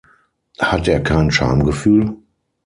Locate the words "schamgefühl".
1.29-2.15